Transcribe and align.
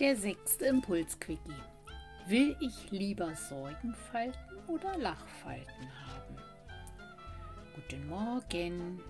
Der 0.00 0.16
sechste 0.16 0.66
Impulsquickie. 0.66 1.54
Will 2.26 2.56
ich 2.58 2.90
lieber 2.90 3.32
Sorgenfalten 3.36 4.58
oder 4.66 4.98
Lachfalten 4.98 5.88
haben? 6.08 6.36
Guten 7.76 8.08
Morgen. 8.08 9.00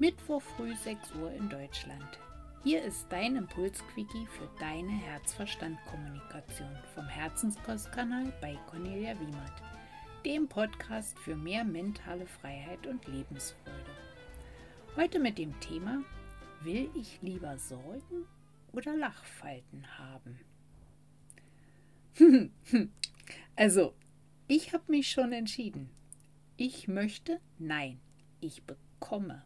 Mittwoch 0.00 0.42
früh 0.42 0.74
6 0.74 1.14
Uhr 1.22 1.30
in 1.30 1.48
Deutschland. 1.48 2.18
Hier 2.64 2.82
ist 2.82 3.06
dein 3.10 3.36
Impulsquickie 3.36 4.26
für 4.26 4.50
deine 4.58 4.90
Herzverstand-Kommunikation 4.90 6.76
vom 6.96 7.06
Herzenskostkanal 7.06 8.32
bei 8.40 8.58
Cornelia 8.68 9.14
Wiemert, 9.20 9.62
dem 10.24 10.48
Podcast 10.48 11.16
für 11.20 11.36
mehr 11.36 11.62
mentale 11.62 12.26
Freiheit 12.26 12.88
und 12.88 13.06
Lebensfreude. 13.06 13.94
Heute 14.96 15.20
mit 15.20 15.38
dem 15.38 15.58
Thema 15.60 16.02
Will 16.62 16.90
ich 16.96 17.22
lieber 17.22 17.56
Sorgen 17.56 18.26
oder 18.72 18.96
Lachfalten 18.96 19.86
haben? 19.98 20.40
also, 23.56 23.94
ich 24.46 24.72
habe 24.72 24.84
mich 24.90 25.10
schon 25.10 25.32
entschieden. 25.32 25.90
Ich 26.56 26.88
möchte, 26.88 27.40
nein, 27.58 28.00
ich 28.40 28.62
bekomme 28.64 29.44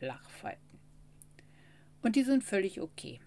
Lachfalten. 0.00 0.78
Und 2.02 2.16
die 2.16 2.24
sind 2.24 2.44
völlig 2.44 2.80
okay. 2.80 3.20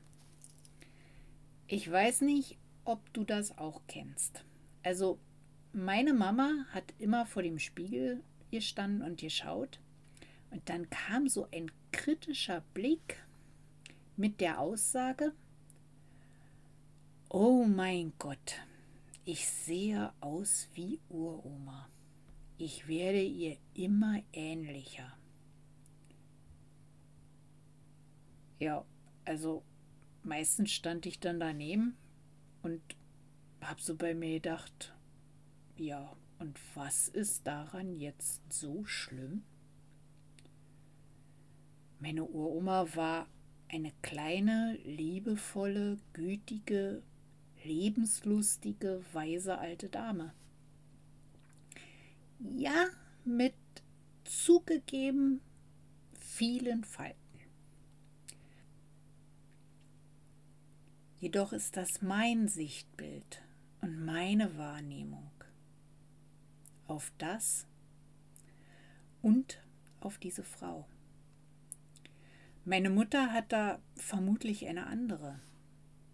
Ich 1.67 1.89
weiß 1.89 2.21
nicht, 2.21 2.57
ob 2.85 3.13
du 3.13 3.23
das 3.23 3.57
auch 3.57 3.81
kennst. 3.87 4.43
Also, 4.83 5.19
meine 5.71 6.13
Mama 6.13 6.65
hat 6.71 6.93
immer 6.99 7.25
vor 7.25 7.41
dem 7.41 7.59
Spiegel 7.59 8.23
gestanden 8.51 9.01
und 9.01 9.19
geschaut. 9.19 9.79
Und 10.51 10.69
dann 10.69 10.89
kam 10.89 11.27
so 11.27 11.47
ein 11.51 11.71
kritischer 11.91 12.61
Blick 12.73 13.17
mit 14.15 14.41
der 14.41 14.59
Aussage, 14.59 15.33
Oh 17.35 17.65
mein 17.65 18.13
Gott, 18.19 18.59
ich 19.25 19.49
sehe 19.49 20.13
aus 20.21 20.69
wie 20.75 20.99
Uroma. 21.09 21.89
Ich 22.59 22.87
werde 22.87 23.23
ihr 23.23 23.57
immer 23.73 24.21
ähnlicher. 24.31 25.17
Ja, 28.59 28.85
also 29.25 29.63
meistens 30.21 30.71
stand 30.71 31.07
ich 31.07 31.19
dann 31.19 31.39
daneben 31.39 31.97
und 32.61 32.81
habe 33.61 33.81
so 33.81 33.95
bei 33.95 34.13
mir 34.13 34.35
gedacht, 34.35 34.93
ja, 35.75 36.15
und 36.37 36.59
was 36.75 37.07
ist 37.07 37.47
daran 37.47 37.95
jetzt 37.95 38.41
so 38.53 38.85
schlimm? 38.85 39.43
Meine 41.99 42.25
Uroma 42.25 42.85
war 42.95 43.27
eine 43.73 43.91
kleine, 44.03 44.77
liebevolle, 44.83 45.97
gütige, 46.13 47.01
lebenslustige, 47.63 49.03
weise 49.13 49.57
alte 49.57 49.89
Dame. 49.89 50.31
Ja, 52.55 52.85
mit 53.25 53.55
zugegeben 54.25 55.41
vielen 56.19 56.83
Falten. 56.83 57.17
Jedoch 61.19 61.51
ist 61.51 61.75
das 61.75 62.03
mein 62.03 62.47
Sichtbild 62.47 63.41
und 63.81 64.05
meine 64.05 64.55
Wahrnehmung 64.57 65.31
auf 66.85 67.11
das 67.17 67.65
und 69.23 69.59
auf 69.99 70.19
diese 70.19 70.43
Frau. 70.43 70.85
Meine 72.65 72.89
Mutter 72.89 73.33
hat 73.33 73.51
da 73.51 73.81
vermutlich 73.95 74.67
eine 74.67 74.87
andere. 74.87 75.41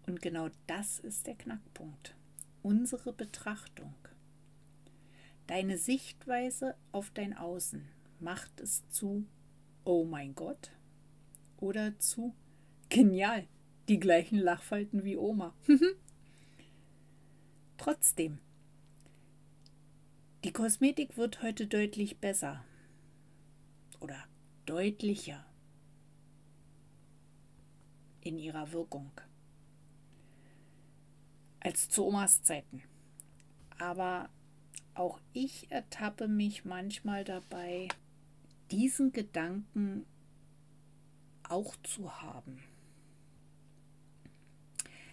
Und 0.06 0.20
genau 0.20 0.48
das 0.66 0.98
ist 0.98 1.28
der 1.28 1.36
Knackpunkt. 1.36 2.16
Unsere 2.62 3.12
Betrachtung. 3.12 3.94
Deine 5.46 5.78
Sichtweise 5.78 6.74
auf 6.90 7.10
dein 7.10 7.36
Außen 7.36 7.86
macht 8.18 8.60
es 8.60 8.88
zu 8.88 9.26
Oh 9.84 10.04
mein 10.04 10.34
Gott 10.34 10.72
oder 11.58 11.96
zu 12.00 12.34
Genial, 12.88 13.46
die 13.88 14.00
gleichen 14.00 14.38
Lachfalten 14.38 15.04
wie 15.04 15.16
Oma. 15.16 15.54
Trotzdem, 17.78 18.38
die 20.42 20.52
Kosmetik 20.52 21.16
wird 21.16 21.42
heute 21.42 21.68
deutlich 21.68 22.18
besser 22.18 22.64
oder 24.00 24.24
deutlicher 24.66 25.44
in 28.20 28.38
ihrer 28.38 28.72
Wirkung 28.72 29.10
als 31.60 31.88
zu 31.88 32.06
Omas 32.06 32.42
Zeiten. 32.42 32.82
Aber 33.78 34.28
auch 34.94 35.20
ich 35.32 35.70
ertappe 35.70 36.26
mich 36.26 36.64
manchmal 36.64 37.24
dabei, 37.24 37.88
diesen 38.70 39.12
Gedanken 39.12 40.06
auch 41.48 41.76
zu 41.82 42.22
haben. 42.22 42.62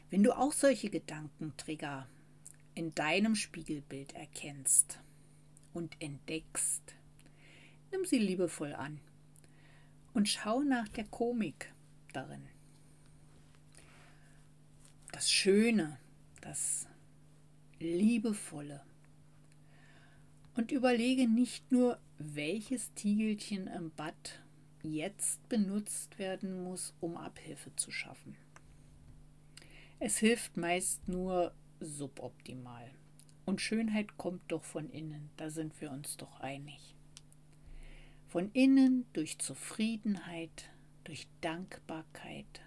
Wenn 0.10 0.24
du 0.24 0.38
auch 0.38 0.54
solche 0.54 0.90
Gedankentrigger 0.90 2.08
in 2.76 2.94
deinem 2.96 3.36
Spiegelbild 3.36 4.14
erkennst 4.14 5.00
und 5.74 6.02
entdeckst, 6.02 6.96
nimm 7.92 8.06
sie 8.06 8.20
liebevoll 8.20 8.74
an 8.74 9.00
und 10.14 10.30
schau 10.30 10.62
nach 10.62 10.88
der 10.88 11.06
Komik 11.06 11.74
darin. 12.14 12.48
Das 15.18 15.32
Schöne, 15.32 15.98
das 16.42 16.88
Liebevolle. 17.80 18.84
Und 20.54 20.72
überlege 20.72 21.28
nicht 21.28 21.72
nur, 21.72 21.98
welches 22.20 22.94
Tiegelchen 22.94 23.66
im 23.66 23.90
Bad 23.90 24.44
jetzt 24.84 25.50
benutzt 25.50 26.20
werden 26.20 26.64
muss, 26.64 26.94
um 27.00 27.18
Abhilfe 27.18 27.76
zu 27.76 27.90
schaffen. 27.90 28.36
Es 29.98 30.20
hilft 30.20 30.56
meist 30.56 31.08
nur 31.08 31.52
suboptimal. 31.80 32.92
Und 33.44 33.60
Schönheit 33.60 34.18
kommt 34.18 34.44
doch 34.52 34.66
von 34.66 34.88
innen, 34.92 35.32
da 35.36 35.50
sind 35.50 35.82
wir 35.82 35.90
uns 35.90 36.18
doch 36.18 36.42
einig. 36.42 36.96
Von 38.28 38.52
innen 38.52 39.08
durch 39.14 39.40
Zufriedenheit, 39.40 40.70
durch 41.06 41.28
Dankbarkeit, 41.42 42.62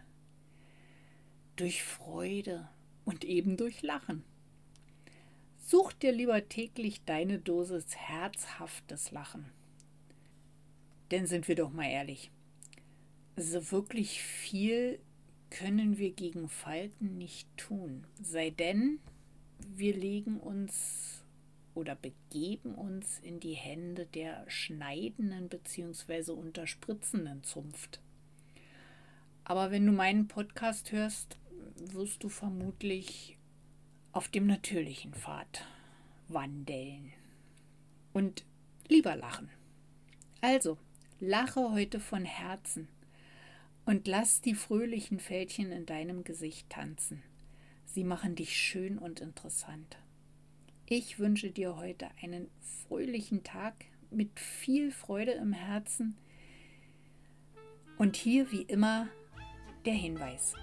durch 1.60 1.82
Freude, 1.82 2.68
und 3.04 3.24
eben 3.24 3.56
durch 3.56 3.82
Lachen. 3.82 4.22
Such 5.58 5.92
dir 5.92 6.12
lieber 6.12 6.48
täglich 6.48 7.02
deine 7.04 7.38
Dosis 7.38 7.96
herzhaftes 7.96 9.10
Lachen. 9.10 9.46
Denn 11.10 11.26
sind 11.26 11.48
wir 11.48 11.56
doch 11.56 11.72
mal 11.72 11.90
ehrlich, 11.90 12.30
so 13.36 13.72
wirklich 13.72 14.22
viel 14.22 15.00
können 15.50 15.98
wir 15.98 16.12
gegen 16.12 16.48
Falten 16.48 17.18
nicht 17.18 17.48
tun, 17.56 18.06
sei 18.22 18.50
denn, 18.50 19.00
wir 19.58 19.96
legen 19.96 20.38
uns 20.38 21.24
oder 21.74 21.96
begeben 21.96 22.74
uns 22.74 23.18
in 23.20 23.40
die 23.40 23.54
Hände 23.54 24.06
der 24.06 24.48
schneidenden 24.48 25.48
bzw. 25.48 26.30
unterspritzenden 26.30 27.42
Zunft. 27.42 28.00
Aber 29.42 29.72
wenn 29.72 29.84
du 29.84 29.92
meinen 29.92 30.28
Podcast 30.28 30.92
hörst, 30.92 31.39
wirst 31.80 32.22
du 32.22 32.28
vermutlich 32.28 33.36
auf 34.12 34.28
dem 34.28 34.46
natürlichen 34.46 35.14
Pfad 35.14 35.66
wandeln 36.28 37.12
und 38.12 38.44
lieber 38.88 39.16
lachen. 39.16 39.48
Also, 40.40 40.78
lache 41.20 41.70
heute 41.70 42.00
von 42.00 42.24
Herzen 42.24 42.88
und 43.84 44.06
lass 44.06 44.40
die 44.40 44.54
fröhlichen 44.54 45.18
Fältchen 45.18 45.72
in 45.72 45.86
deinem 45.86 46.24
Gesicht 46.24 46.70
tanzen. 46.70 47.22
Sie 47.86 48.04
machen 48.04 48.36
dich 48.36 48.56
schön 48.56 48.98
und 48.98 49.20
interessant. 49.20 49.98
Ich 50.86 51.18
wünsche 51.18 51.50
dir 51.50 51.76
heute 51.76 52.08
einen 52.22 52.48
fröhlichen 52.60 53.42
Tag 53.42 53.84
mit 54.10 54.40
viel 54.40 54.90
Freude 54.90 55.32
im 55.32 55.52
Herzen. 55.52 56.16
Und 57.96 58.16
hier 58.16 58.50
wie 58.50 58.62
immer 58.62 59.08
der 59.84 59.94
Hinweis. 59.94 60.54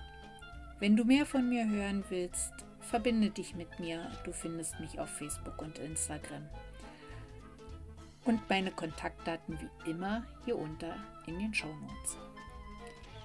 Wenn 0.80 0.96
du 0.96 1.06
mehr 1.06 1.26
von 1.26 1.50
mir 1.50 1.68
hören 1.68 2.04
willst, 2.10 2.54
verbinde 2.82 3.32
dich 3.32 3.56
mit 3.56 3.80
mir. 3.80 4.12
Du 4.24 4.32
findest 4.32 4.80
mich 4.80 5.00
auf 5.00 5.10
Facebook 5.10 5.60
und 5.60 5.80
Instagram. 5.80 6.48
Und 8.26 8.48
meine 8.48 8.72
Kontaktdaten 8.72 9.58
wie 9.60 9.90
immer 9.90 10.24
hier 10.46 10.58
unter 10.58 10.96
in 11.26 11.40
den 11.40 11.54
Show 11.54 11.68
Notes. 11.68 12.18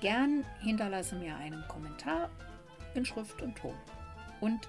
Gern 0.01 0.45
hinterlasse 0.61 1.15
mir 1.17 1.37
einen 1.37 1.63
Kommentar 1.69 2.31
in 2.95 3.05
Schrift 3.05 3.43
und 3.43 3.57
Ton. 3.57 3.77
Und 4.41 4.69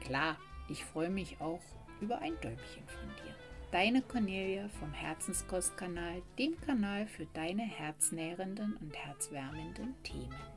klar, 0.00 0.36
ich 0.68 0.84
freue 0.84 1.10
mich 1.10 1.40
auch 1.40 1.62
über 2.02 2.18
ein 2.18 2.34
Däumchen 2.42 2.86
von 2.86 3.08
dir. 3.24 3.34
Deine 3.72 4.02
Cornelia 4.02 4.68
vom 4.68 4.92
Herzenskostkanal, 4.92 6.22
dem 6.38 6.60
Kanal 6.60 7.06
für 7.06 7.26
deine 7.32 7.62
herznährenden 7.62 8.76
und 8.76 8.94
herzwärmenden 8.94 9.94
Themen. 10.02 10.49